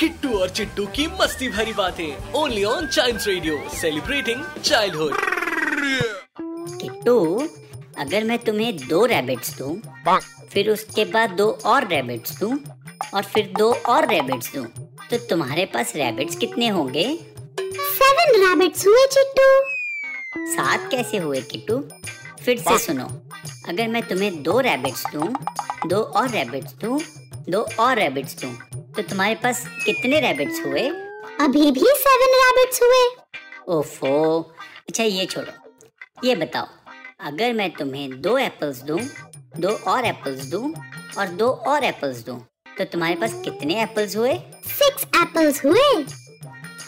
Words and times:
Kittu 0.00 0.28
और 0.38 0.48
चिट्टू 0.48 0.86
की 0.86 1.06
मस्ती 1.06 1.48
भरी 1.48 1.72
बातें 1.72 2.32
only 2.32 2.64
on 2.64 2.86
child 2.86 3.22
radio 3.26 3.68
celebrating 3.74 4.44
childhood 4.64 5.16
Kittu 6.80 7.48
अगर 7.98 8.24
मैं 8.24 8.38
तुम्हें 8.38 8.88
दो 8.88 9.04
रैबिट्स 9.06 9.58
दूँ, 9.58 9.76
फिर 10.52 10.70
उसके 10.70 11.04
बाद 11.04 11.30
दो 11.30 11.50
और 11.66 11.86
रैबिट्स 11.88 12.38
दूँ, 12.38 12.58
और 13.14 13.22
फिर 13.22 13.52
दो 13.58 13.72
और 13.74 14.08
रैबिट्स 14.08 14.54
दूँ, 14.54 14.66
तो 15.10 15.18
तुम्हारे 15.18 15.64
पास 15.64 15.92
रैबिट्स 15.96 16.36
कितने 16.36 16.68
होंगे? 16.68 17.18
Seven 17.98 18.34
rabbits 18.44 18.86
हुए 18.86 19.06
चिट्टू। 19.06 19.48
सात 20.52 20.90
कैसे 20.90 21.16
हुए 21.16 21.40
किट्टू? 21.40 21.78
फिर 22.44 22.58
से 22.58 22.78
सुनो। 22.78 23.06
अगर 23.68 23.88
मैं 23.88 24.02
तुम्हें 24.02 24.42
दो 24.42 24.60
रैबिट्स 24.60 25.06
दूँ, 25.12 25.34
दो 25.86 25.96
और 25.96 26.28
रैबिट्स 26.28 26.74
दूँ, 26.74 27.00
दो 27.48 27.66
और 27.80 27.96
रैबिट्स 27.96 28.40
दूँ, 28.44 28.73
तो 28.96 29.02
तुम्हारे 29.02 29.34
पास 29.34 29.66
कितने 29.84 30.20
रैबिट्स 30.20 30.66
हुए? 30.66 30.88
अभी 31.40 31.70
भी 31.70 31.80
seven 31.80 32.32
rabbits 32.40 32.82
हुए। 32.82 33.08
ओफो। 33.68 34.40
अच्छा 34.88 35.04
ये 35.04 35.26
छोड़ो। 35.26 35.52
ये 36.24 36.34
बताओ 36.34 36.66
अगर 37.20 37.52
मैं 37.52 37.70
तुम्हें 37.70 38.20
दो 38.20 38.38
एप्पल्स 38.38 38.82
दूँ, 38.82 39.00
दो 39.56 39.68
और 39.68 40.04
एप्पल्स 40.04 40.44
दूँ 40.44 40.74
और 41.18 41.26
दो 41.26 41.48
और 41.48 41.84
एप्पल्स 41.84 42.18
दूँ, 42.18 42.46
तो 42.78 42.84
तुम्हारे 42.84 43.14
पास 43.14 43.32
कितने 43.34 43.82
एप्पल्स 43.82 44.16
हुए? 44.16 44.34
सिक्स 44.66 45.06
apples 45.22 45.64
हुए। 45.64 46.04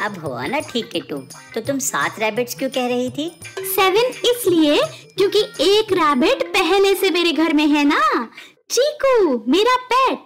अब 0.00 0.24
हुआ 0.24 0.46
ना 0.46 0.60
ठीक 0.60 0.94
है 0.94 1.00
टू। 1.00 1.16
तो 1.54 1.60
तुम 1.60 1.78
सात 1.78 2.18
रैबिट्स 2.18 2.54
क्यों 2.54 2.70
कह 2.70 2.86
रही 2.86 3.10
थी? 3.10 3.40
सेवन 3.58 4.04
इसलिए 4.30 4.80
क्योंकि 5.18 5.40
एक 5.60 5.92
रैबिट 5.92 6.42
पहले 6.42 6.94
से 6.94 7.10
मेरे 7.10 7.32
घर 7.32 7.52
में 7.52 7.66
है 7.66 7.84
ना। 7.84 8.30
चीकू 8.70 9.44
मेरा 9.48 9.76
पेट 9.76 10.25